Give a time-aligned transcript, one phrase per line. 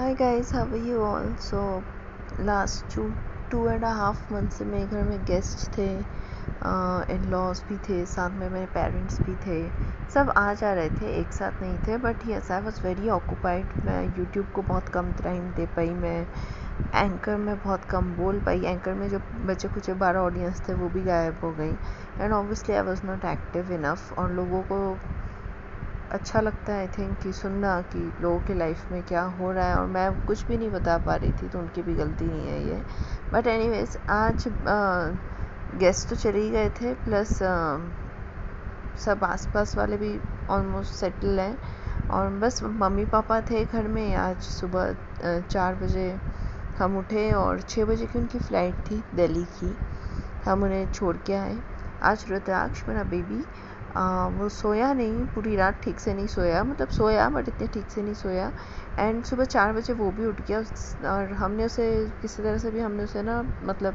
[0.00, 1.26] Hi guys, how are you all?
[1.46, 1.62] So
[2.48, 3.02] last two
[3.50, 5.88] two and half month से मेरे घर में guest थे
[7.14, 9.58] इन लॉज भी थे साथ में मेरे पेरेंट्स भी थे।
[10.14, 13.84] सब आ जा रहे थे एक साथ नहीं थे but yes I was very occupied
[13.86, 16.20] मैं यूट्यूब को बहुत कम टाइम दे पाई मैं
[16.94, 20.88] एंकर में बहुत कम बोल पाई। एंकर में जो बच्चे कुछ बारह ऑडियंस थे वो
[20.88, 21.74] भी गायब हो गई।
[22.20, 24.78] And obviously I was not active enough और लोगों को
[26.10, 29.66] अच्छा लगता है आई थिंक कि सुनना कि लोगों के लाइफ में क्या हो रहा
[29.66, 32.46] है और मैं कुछ भी नहीं बता पा रही थी तो उनकी भी गलती नहीं
[32.46, 32.82] है ये।
[33.32, 34.44] बट एनीवेज आज
[35.80, 37.32] गेस्ट तो चले ही गए थे प्लस
[38.98, 40.18] सब आसपास वाले भी
[40.50, 44.92] ऑलमोस्ट सेटल हैं। और बस मम्मी पापा थे घर में, आज सुबह
[45.40, 46.10] चार बजे
[46.78, 49.76] हम उठे और छः बजे की उनकी फ़्लाइट थी दिल्ली की।
[50.44, 51.56] हम उन्हें छोड़ के आए।
[52.02, 53.44] आज रुद्राक्ष मेरा बेबी
[53.90, 57.88] आ, वो सोया नहीं पूरी रात ठीक से नहीं सोया मतलब सोया बट इतने ठीक
[57.90, 58.50] से नहीं सोया।
[58.98, 60.58] एंड सुबह चार बजे वो भी उठ गया
[61.10, 61.88] और हमने उसे
[62.22, 63.94] किसी तरह से भी हमने उसे ना मतलब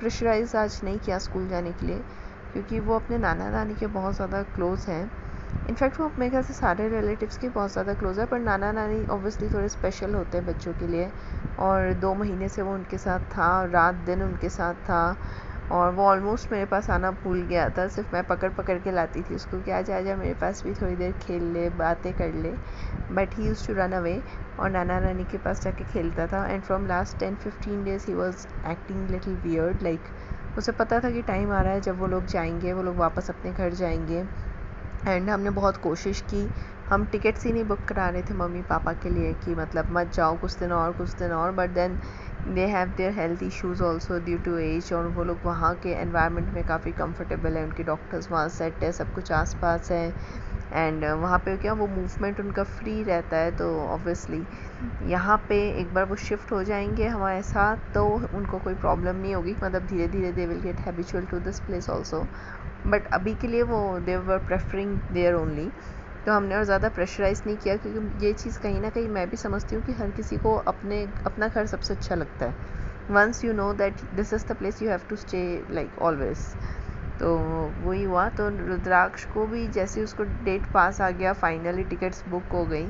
[0.00, 2.00] प्रेशराइज आज नहीं किया स्कूल जाने के लिए
[2.52, 5.10] क्योंकि वो अपने नाना नानी के बहुत ज़्यादा क्लोज़ हैं।
[5.68, 9.04] इनफैक्ट वो मेरे ख्याल से सारे रिलेटिव्स के बहुत ज़्यादा क्लोज़ है पर नाना नानी
[9.06, 11.10] ऑब्वियसली थोड़े स्पेशल होते हैं बच्चों के लिए।
[11.60, 15.16] और दो महीने से वो उनके साथ था रात दिन उनके साथ था।
[15.72, 19.22] और वो ऑलमोस्ट मेरे पास आना भूल गया था। सिर्फ़ मैं पकड़ पकड़ के लाती
[19.22, 22.50] थी उसको कि आजा आजा, मेरे पास भी थोड़ी देर खेल ले, बातें कर ले।
[23.14, 24.22] But he use to run away
[24.60, 28.14] और नाना नानी के पास जाके खेलता था। And from last ten fifteen days he
[28.14, 30.00] was acting little weird like
[30.58, 33.30] उसे पता था कि टाइम आ रहा है जब वो लोग जाएँगे, वो लोग वापस
[33.30, 34.24] अपने घर जाएँगे।
[35.08, 36.50] एंड हमने बहुत कोशिश की।
[36.88, 40.12] हम टिकट्स ही नहीं बुक करा रहे थे मम्मी पापा के लिए कि मतलब मत
[40.12, 41.98] जाओ, कुछ दिन और, कुछ दिन और। But then
[42.46, 46.52] they have their health issues also due to age और वो लोग वहाँ के एनवायरनमेंट
[46.54, 50.08] में काफ़ी कंफर्टेबल है। उनके डॉक्टर्स वहाँ सेट है, सब कुछ आस पास है।
[50.74, 54.42] एंड वहाँ पे क्या, वो मूवमेंट उनका फ्री रहता है तो ऑब्वियसली
[55.10, 59.34] यहाँ पे एक बार वो शिफ्ट हो जाएँगे हमारे साथ तो उनको कोई प्रॉब्लम नहीं
[59.34, 62.24] होगी। मतलब धीरे धीरे they will get habitual to this place also
[62.86, 65.70] but अभी के लिए वो they were preferring there only
[66.26, 69.36] तो हमने और ज़्यादा प्रेशराइज़ नहीं किया क्योंकि ये चीज़ कहीं ना कहीं मैं भी
[69.36, 72.54] समझती हूँ कि हर किसी को अपने, अपना घर सबसे अच्छा लगता है।
[73.10, 76.38] Once you know that this is the place you have to stay like always
[77.20, 77.36] तो
[77.84, 82.52] वही हुआ तो रुद्राक्ष को भी जैसे उसको डेट पास आ गया फाइनली टिकट्स बुक
[82.52, 82.86] हो गई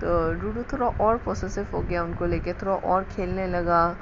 [0.00, 3.96] तो रूडू थोड़ा और पोसेसिव हो गया उनको लेके, थोड़ा और खेलने लगा,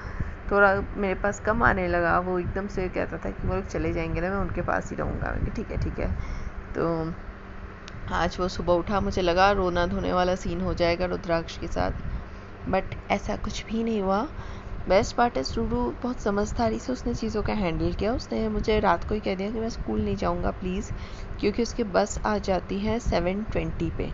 [0.51, 3.93] थोड़ा मेरे पास कम आने लगा। वो एकदम से कहता था कि वो लोग चले
[3.93, 6.11] जाएँगे ना, मैं उनके पास ही रहूँगा। ठीक है ठीक है।
[6.75, 7.13] तो
[8.13, 12.71] आज वो सुबह उठा, मुझे लगा रोना धोने वाला सीन हो जाएगा रुद्राक्ष के साथ।
[12.71, 14.21] बट ऐसा कुछ भी नहीं हुआ।
[14.89, 19.09] बेस्ट पार्ट इज़ रूडू बहुत समझदारी से उसने चीज़ों का हैंडल किया। उसने मुझे रात
[19.09, 20.91] को ही कह दिया कि मैं स्कूल नहीं जाऊँगा प्लीज़
[21.41, 24.11] क्योंकि उसकी बस आ जाती है सेवन ट्वेंटी पे।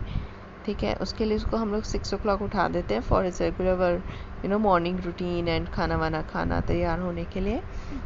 [0.65, 0.95] ठीक है?
[0.95, 4.01] उसके लिए उसको हम लोग सिक्स ओ क्लॉक उठा देते हैं for is regular
[4.45, 7.61] you know morning routine and खाना वाना खाना तैयार होने के लिए।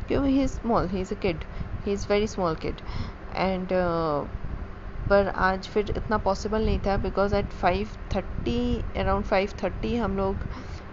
[0.07, 1.43] क्योंकि he is small he is a kid
[1.85, 2.75] he is very small kid
[3.35, 3.67] and
[5.09, 8.59] पर आज फिर इतना पॉसिबल नहीं था because at five thirty
[8.97, 10.35] around five thirty हम लोग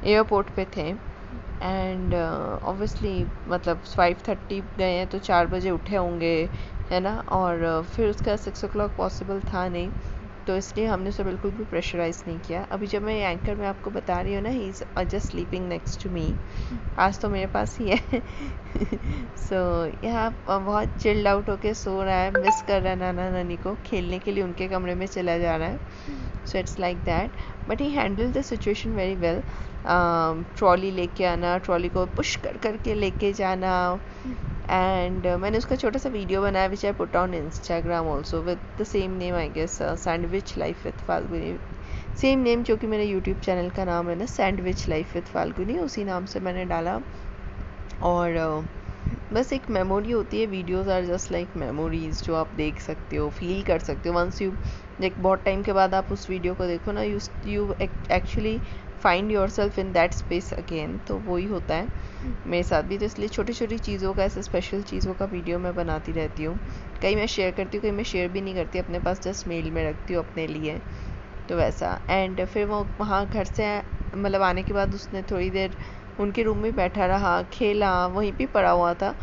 [0.04, 0.88] एयरपोर्ट पे थे
[1.62, 6.34] एंड ऑब्वियसली uh, मतलब फाइव थर्टी गए हैं तो चार बजे उठे होंगे
[6.90, 7.14] है ना?
[7.32, 9.90] और uh, फिर उसका सिक्स ओ क्लॉक पॉसिबल था नहीं।
[10.46, 13.90] तो इसलिए हमने उसे बिल्कुल भी प्रेशराइज़ नहीं किया। अभी जब मैं एंकर में आपको
[13.90, 16.34] बता रही हूँ ना he is just sleeping next to me
[16.98, 22.16] आज तो मेरे पास ही है। सो so, यहाँ बहुत चिल्ड आउट होके सो रहा
[22.16, 25.38] है मिस कर रहा है नाना नानी को खेलने के लिए उनके कमरे में चला
[25.38, 27.30] जा रहा है। So it's like that
[27.68, 29.42] but he handle the situation very well
[30.56, 33.72] trolley लेके आना ट्रॉली को पुश कर करके लेके जाना।
[34.70, 38.58] एंड uh, मैंने उसका छोटा सा वीडियो बनाया which I put on Instagram also with
[38.80, 41.56] the same name I guess sandwich life with Falguni
[42.16, 45.78] same name जो कि मेरे यूट्यूब चैनल का नाम है ना सैंडविच लाइफ विथ फाल्गुनी
[45.78, 47.00] उसी नाम से मैंने डाला।
[48.02, 48.81] और uh,
[49.32, 53.28] बस एक मेमोरी होती है videos are just like memories जो आप देख सकते हो
[53.30, 54.52] फील कर सकते हो। वंस यू
[55.02, 58.58] एक बहुत टाइम के बाद आप उस वीडियो को देखो ना you you actually
[59.02, 61.88] find yourself in that space again तो वही होता है।
[62.46, 65.74] मेरे साथ भी तो इसलिए छोटी छोटी चीज़ों का, ऐसे स्पेशल चीज़ों का वीडियो मैं
[65.74, 66.58] बनाती रहती हूँ।
[67.02, 69.70] कहीं मैं शेयर करती हूँ, कहीं मैं शेयर भी नहीं करती, अपने पास जस्ट मेल
[69.70, 70.78] में रखती हूँ अपने लिए।
[71.48, 73.66] तो वैसा। एंड फिर वो वहाँ घर से
[74.14, 75.76] मतलब आने के बाद उसने थोड़ी देर
[76.20, 79.14] उनके रूम में बैठा रहा खेला वहीं पे पड़ा हुआ था।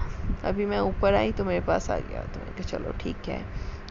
[0.46, 3.42] अभी मैं ऊपर आई तो मेरे पास आ गया तो मैंने कहा चलो ठीक है।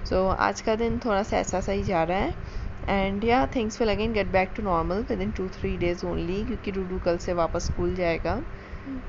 [0.05, 3.47] सो so, आज का दिन थोड़ा सा ऐसा सा ही जा रहा है। And yeah
[3.47, 7.17] things will again get back to normal within two three days only क्योंकि डूडू कल
[7.17, 8.41] से वापस स्कूल जाएगा।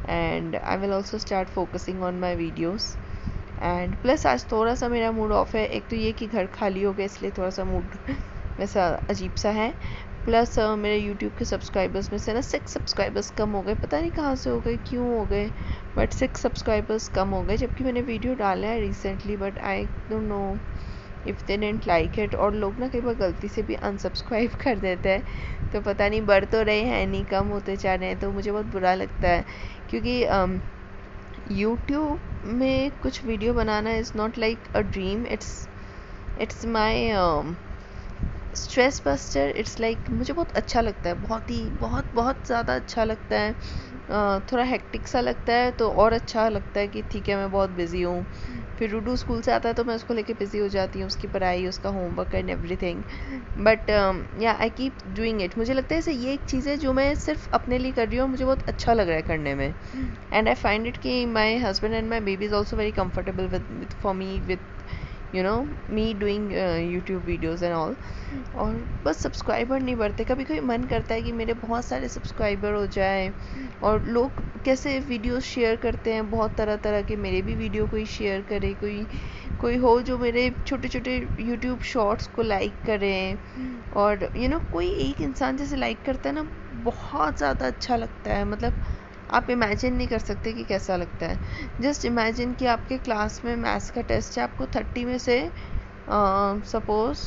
[0.09, 2.95] And I will also start focusing on my videos
[3.62, 6.83] and plus आज थोड़ा सा मेरा मूड ऑफ़ है। एक तो ये कि घर खाली
[6.83, 7.97] हो गया इसलिए थोड़ा सा मूड
[8.59, 9.74] वैसा अजीब सा है।
[10.25, 14.00] प्लस uh, मेरे यूट्यूब के सब्सक्राइबर्स में से ना सिक्स सब्सक्राइबर्स कम हो गए। पता
[14.00, 15.50] नहीं कहाँ से हो गए क्यों हो गए
[15.98, 20.24] बट सिक्स सब्सक्राइबर्स कम हो गए जबकि मैंने वीडियो डाला है recently but I don't
[20.24, 20.57] know
[21.27, 24.80] if they didn't like it और लोग ना कई बार गलती से भी अनसब्सक्राइब कर
[24.80, 28.19] देते हैं तो पता नहीं बढ़ तो रहे हैं नहीं कम होते जा रहे हैं
[28.19, 29.45] तो मुझे बहुत बुरा लगता है।
[29.89, 30.21] क्योंकि
[31.51, 35.68] यूट्यूब um, में कुछ video banana is not like a dream it's
[36.42, 37.10] it's my
[38.53, 43.03] stress buster it's like मुझे बहुत अच्छा लगता है बहुत ही बहुत बहुत ज़्यादा अच्छा
[43.03, 43.53] लगता है।
[44.51, 47.69] थोड़ा हेक्टिक सा लगता है तो और अच्छा लगता है कि ठीक है मैं बहुत
[47.69, 48.25] बिज़ी हूँ।
[48.79, 51.27] फिर रूडू स्कूल से आता है तो मैं उसको लेके बिज़ी हो जाती हूँ उसकी
[51.27, 53.01] पढ़ाई उसका होमवर्क एंड एवरीथिंग
[53.57, 53.89] बट
[54.41, 57.13] या आई कीप डूइंग इट मुझे लगता है ऐसे ये एक चीज़ है जो मैं
[57.15, 59.73] सिर्फ़ अपने लिए कर रही हूँ मुझे बहुत अच्छा लग रहा है करने में।
[60.33, 63.89] एंड आई फाइंड इट कि my husband and my baby is also very comfortable with
[64.03, 64.59] for me with
[65.35, 65.55] you know
[65.89, 66.51] me doing
[66.93, 67.95] YouTube videos and all
[68.55, 68.73] और
[69.05, 72.85] बस सब्सक्राइबर नहीं बढ़ते। कभी कभी मन करता है कि मेरे बहुत सारे सब्सक्राइबर हो
[72.87, 73.31] जाए।
[73.83, 76.29] और लोग कैसे वीडियोस शेयर करते हैं?
[76.31, 79.05] बहुत तरह तरह के मेरे भी वीडियो कोई शेयर करे कोई
[79.61, 83.37] कोई हो जो मेरे छोटे छोटे यूट्यूब शॉर्ट्स को लाइक करें।
[83.95, 86.47] और यू you नो know, कोई एक इंसान जैसे लाइक करता है ना
[86.83, 88.83] बहुत ज़्यादा अच्छा लगता है। मतलब
[89.31, 93.55] आप इमेजिन नहीं कर सकते कि कैसा लगता है। जस्ट इमेजिन कि आपके क्लास में
[93.57, 95.39] मैथ्स का टेस्ट है, आपको थर्टी में से
[96.67, 97.19] सपोज़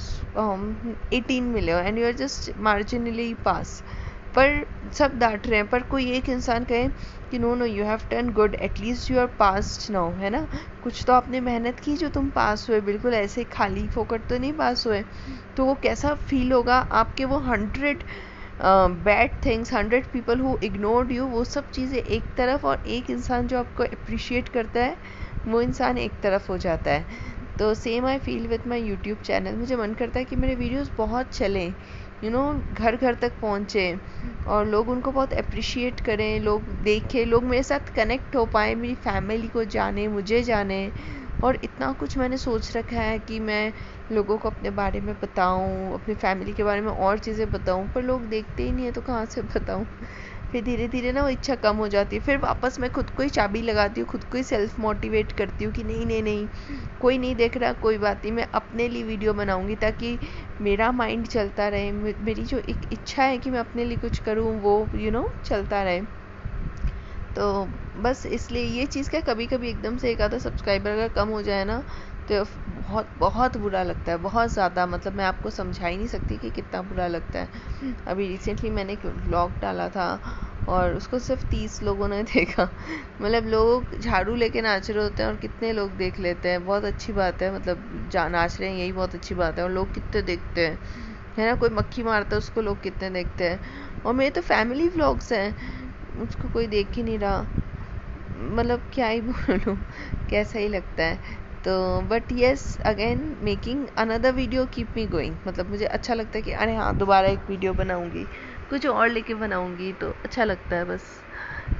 [1.15, 3.83] एटीन मिले हो and you are just marginally pass
[4.37, 4.65] पर
[4.95, 6.89] सब डांट रहे हैं, पर कोई एक इंसान कहे
[7.31, 10.47] कि no no you have done good at least you are passed now है ना?
[10.83, 14.53] कुछ तो आपने मेहनत की जो तुम पास हुए, बिल्कुल ऐसे खाली फोकट तो नहीं
[14.53, 15.03] पास हुए।
[15.57, 18.03] तो वो कैसा फील होगा आपके वो hundred
[18.61, 23.47] bad things hundred people who ignored you वो सब चीज़ें एक तरफ़ और एक इंसान
[23.49, 24.97] जो आपको अप्रिशिएट करता है,
[25.49, 29.55] वो इंसान एक तरफ़ हो जाता है। तो same I feel with my YouTube channel
[29.57, 31.75] मुझे मन करता है कि मेरे वीडियोस बहुत चलें
[32.25, 32.43] यू नो
[32.75, 33.95] घर घर तक पहुँचे
[34.49, 38.95] और लोग उनको बहुत अप्रिशिएट करें, लोग देखें, लोग मेरे साथ कनेक्ट हो पाए, मेरी
[38.97, 40.91] फैमिली को जाने, मुझे जाने।
[41.45, 43.73] और इतना कुछ मैंने सोच रखा है कि मैं
[44.13, 48.03] लोगों को अपने बारे में बताऊँ अपनी फैमिली के बारे में और चीज़ें बताऊँ पर
[48.03, 49.87] लोग देखते ही नहीं है तो कहाँ से बताऊँ?
[50.53, 53.23] फिर धीरे धीरे ना वो इच्छा कम हो जाती है। फिर वापस मैं खुद को
[53.23, 56.47] ही चाबी लगाती हूँ खुद को ही सेल्फ मोटिवेट करती हूँ कि नहीं नहीं नहीं
[57.01, 60.19] कोई नहीं देख रहा कोई बात नहीं मैं अपने लिए वीडियो बनाऊँगी ताकि
[60.61, 64.61] मेरा माइंड चलता रहे मेरी जो एक इच्छा है कि मैं अपने लिए कुछ करूँ
[64.61, 66.22] वो यू you नो know, चलता रहे।
[67.37, 67.65] तो
[68.03, 71.43] बस इसलिए ये चीज़ क्या कभी कभी एकदम से एक आधा सब्सक्राइबर अगर कम हो
[71.43, 71.83] जाए ना
[72.29, 72.45] तो
[72.79, 76.51] बहुत बहुत बुरा लगता है, बहुत ज़्यादा मतलब मैं आपको समझा ही नहीं सकती कि
[76.51, 77.49] कितना बुरा लगता है।
[78.07, 80.09] अभी रिसेंटली मैंने एक व्लॉग डाला था
[80.69, 82.69] और उसको सिर्फ़ तीस लोगों ने देखा।
[83.23, 86.85] मतलब लोग झाड़ू लेके नाच रहे होते हैं और कितने लोग देख लेते हैं, बहुत
[86.85, 89.95] अच्छी बात है मतलब जा, नाच रहे हैं, यही बहुत अच्छी बात है और लोग
[89.95, 90.79] कितने देखते हैं।
[91.39, 93.61] है ना, कोई मक्खी मारता है, उसको लोग कितने देखते हैं।
[94.07, 95.55] और मेरे तो फैमिली व्लॉग्स हैं।
[96.21, 97.47] उसको कोई देख ही नहीं रहा।
[98.53, 99.77] मतलब क्या ही बोलूँ,
[100.31, 105.71] कैसा ही लगता है। तो but yes again making another video keep me going मतलब
[105.71, 108.25] मुझे अच्छा लगता है कि, अरे हाँ दोबारा एक वीडियो बनाऊँगी।
[108.71, 111.01] कुछ और लेके बनाऊँगी तो अच्छा लगता है बस।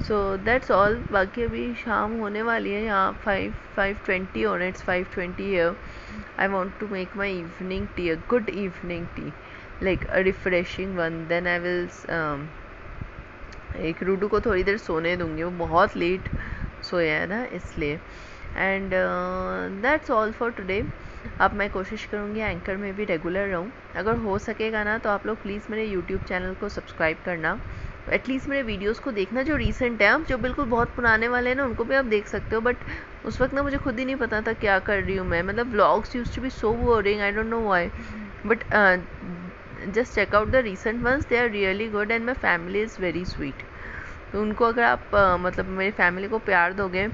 [0.07, 4.81] सो दैट्स ऑल बाकी अभी शाम होने वाली है यहाँ फाइव फाइव ट्वेंटी और it's
[4.81, 5.75] five twenty year
[6.39, 9.31] I want to make my evening tea a good evening tea
[9.83, 11.87] like a refreshing one then I will
[13.79, 16.29] एक रूडू को थोड़ी देर सोने दूँगी, वो बहुत लेट
[16.83, 17.99] सोया है ना, इसलिए।
[18.55, 18.91] And
[19.81, 20.83] that's all for today
[21.41, 25.25] अब मैं कोशिश करूँगी एंकर में भी रेगुलर रहूँ। अगर हो सकेगा ना तो आप
[25.27, 27.59] लोग प्लीज़ मेरे यूट्यूब चैनल को सब्सक्राइब करना।
[28.11, 31.57] एटलीस्ट मेरे वीडियोस को देखना जो रीसेंट है आप जो बिल्कुल बहुत पुराने वाले हैं
[31.57, 32.77] ना, उनको भी आप देख सकते हो बट
[33.25, 35.71] उस वक्त ना मुझे खुद ही नहीं पता था क्या कर रही हूँ मैं। मतलब
[35.71, 37.89] vlogs use to be so boring I don't know why
[38.45, 38.63] but
[39.85, 43.25] just check out the recent ones they are really good and my family is very
[43.25, 43.63] sweet
[44.31, 47.05] तो उनको अगर आप आ, मतलब मेरी फैमिली को प्यार दोगे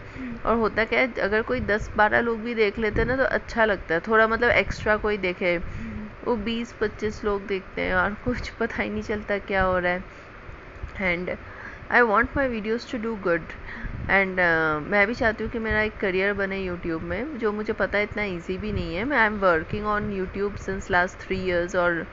[0.45, 3.23] और होता क्या है अगर कोई दस बारह लोग भी देख लेते हैं ना तो
[3.25, 5.57] अच्छा लगता है। थोड़ा मतलब एक्स्ट्रा कोई देखे।
[6.25, 9.91] वो बीस पच्चीस लोग देखते हैं और कुछ पता ही नहीं चलता क्या हो रहा
[9.91, 10.03] है।
[11.01, 11.35] And
[11.91, 13.41] I want my videos to do good
[14.09, 17.73] and uh, मैं भी चाहती हूँ कि मेरा एक करियर बने यूट्यूब में जो मुझे
[17.73, 21.19] पता है इतना ईजी भी नहीं है। मैं I am working on YouTube since last
[21.21, 22.05] three years और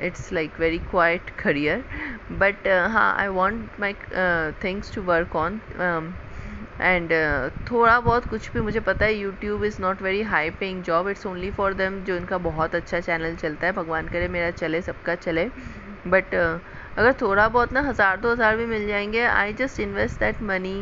[0.00, 1.84] it's like very quite career
[2.40, 3.92] but हाँ I want my
[4.64, 5.60] things to work on
[6.80, 7.12] and
[7.70, 11.26] थोड़ा बहुत कुछ भी मुझे पता है YouTube is not very high paying job it's
[11.26, 15.14] only for them जो इनका बहुत अच्छा चैनल चलता है। भगवान करे मेरा चले सबका
[15.14, 15.48] चले।
[16.06, 16.58] बट uh,
[16.98, 20.76] अगर थोड़ा बहुत ना हज़ार दो हज़ार भी मिल जाएँगे I just invest that money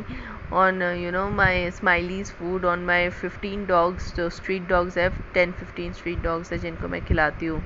[0.53, 5.55] uh, you know my Smiley's food on my 15 dogs जो street dogs है 10
[5.61, 7.63] 15 street dogs है जिनको मैं खिलाती हूँ।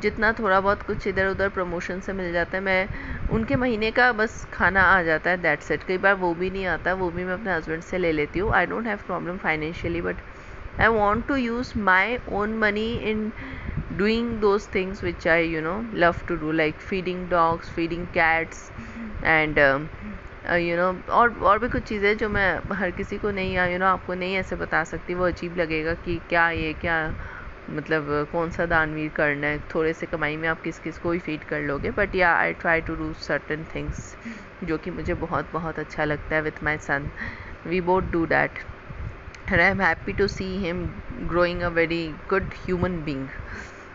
[0.00, 4.10] जितना थोड़ा बहुत कुछ इधर उधर प्रमोशन से मिल जाता है मैं उनके महीने का
[4.12, 7.24] बस खाना आ जाता है दैट सेट कई बार वो भी नहीं आता वो भी
[7.24, 10.16] मैं अपने हस्बैंड से ले लेती हूँ। I don't have problem financially but
[10.80, 13.30] I want to use my own money in
[14.00, 18.70] doing those things which I you know love to do like feeding dogs feeding cats
[19.34, 19.88] and um,
[20.50, 23.86] you know और और भी कुछ चीज़ें जो मैं हर किसी को नहीं यू नो
[23.86, 26.96] आपको नहीं ऐसे बता सकती वो अजीब लगेगा कि क्या ये क्या
[27.70, 31.18] मतलब कौन सा दानवीर करना है थोड़े से कमाई में आप किस किस को ही
[31.18, 34.14] फ़ीड कर लोगे बट या I try to do certain things
[34.64, 37.10] जो कि मुझे बहुत बहुत अच्छा लगता है with my son
[37.66, 38.58] we both do that
[39.50, 40.84] and I am happy to see him
[41.28, 43.26] growing a very good human being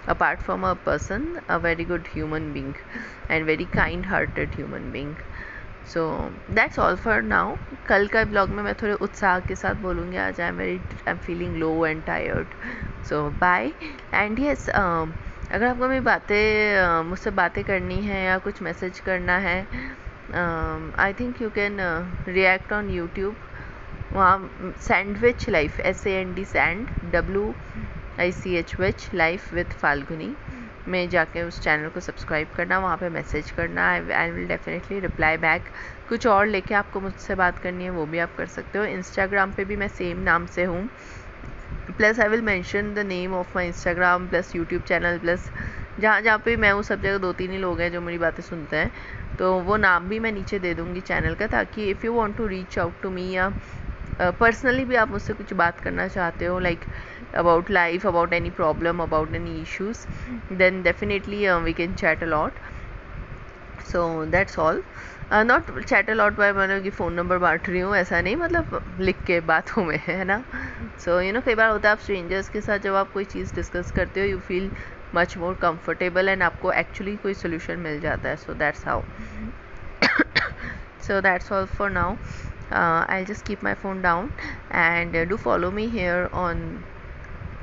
[0.08, 2.76] apart from a person a very good human being
[3.30, 5.16] and very kind hearted human being.
[5.88, 6.04] So
[6.52, 7.56] that's all for now
[7.88, 11.12] कल का blog में मैं थोड़े उत्साह के साथ बोलूँगी आज I am very I
[11.12, 12.48] am feeling low and tired
[13.10, 13.72] so bye
[14.14, 19.38] and yes अगर आपको मेरी बातें uh, मुझसे बातें करनी है या कुछ मैसेज करना
[19.38, 19.60] है
[20.34, 21.78] I think you can
[22.28, 23.36] react on YouTube
[24.14, 27.54] वहाँ sandwich life S A N D sand W
[28.20, 30.36] I C H which life with Falguni
[30.88, 35.38] में जाके उस चैनल को सब्सक्राइब करना, वहाँ पे मैसेज करना I will definitely reply
[35.38, 35.64] back
[36.10, 39.52] कुछ और लेके आपको मुझसे बात करनी है, वो भी आप कर सकते हो। इंस्टाग्राम
[39.52, 40.88] पे भी मैं सेम नाम से हूँ।
[41.88, 45.50] Plus I will mention the name of my Instagram plus YouTube channel plus
[46.00, 48.42] जहाँ जहाँ पे मैं उस सब जगह दो तीन ही लोग हैं जो मेरी बातें
[48.44, 48.92] सुनते हैं।
[49.40, 52.48] तो वो नाम भी मैं नीचे दे दूँगी चैनल का, ताकि if you want to
[52.48, 53.50] reach out to me या
[54.22, 56.80] पर्सनली भी आप मुझसे कुछ बात करना चाहते हो like
[57.36, 59.02] about life about any problem
[59.62, 60.06] issues
[60.52, 62.54] then definitely uh, we can chat a lot.
[63.86, 64.82] So that's all.
[65.34, 69.24] Not chat a lot bye मैंने कि फ़ोन नंबर बांट रही हूँ ऐसा नहीं मतलब लिख
[69.28, 70.44] के बातों में है ना
[71.06, 73.54] सो यू नो कई बार होता है आप स्ट्रेंजर्स के साथ जब आप कोई चीज़
[73.56, 74.70] डिस्कस करते हो you feel
[75.16, 79.02] much more comfortable and आपको एक्चुअली कोई सोल्यूशन मिल जाता है so that's how
[81.08, 82.10] so that's all for now.
[82.71, 84.31] uh, i'll just keep my phone down
[84.71, 86.83] and uh, do follow me here on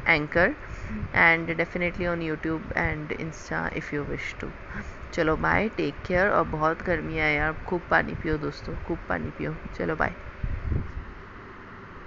[0.06, 0.56] anchor
[1.14, 4.52] and definitely on youtube and insta if you wish to
[5.14, 9.30] चलो bye take care और बहुत गर्मी है यार खूब पानी पियो दोस्तों खूब पानी
[9.38, 10.14] पियो चलो बाय